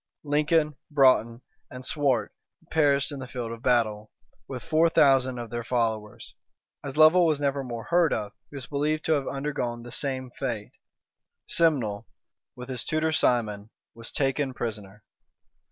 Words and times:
Lincoln, 0.23 0.77
Broughton, 0.89 1.43
and 1.69 1.85
Swart 1.85 2.33
perished 2.71 3.11
in 3.11 3.19
the 3.19 3.27
field 3.27 3.51
of 3.51 3.61
battle, 3.61 4.09
with 4.47 4.63
four 4.63 4.89
thousand 4.89 5.37
of 5.37 5.51
their 5.51 5.63
followers. 5.63 6.33
As 6.83 6.97
Lovel 6.97 7.27
was 7.27 7.39
never 7.39 7.63
more 7.63 7.83
heard 7.83 8.11
of, 8.11 8.31
he 8.49 8.55
was 8.55 8.65
believed 8.65 9.05
to 9.05 9.11
have 9.13 9.27
undergone 9.27 9.83
the 9.83 9.91
same 9.91 10.31
fate; 10.31 10.71
Simnel, 11.47 12.07
with 12.55 12.67
his 12.67 12.83
tutor, 12.83 13.11
Simon, 13.11 13.69
was 13.93 14.11
taken 14.11 14.55
prisoner. 14.55 15.03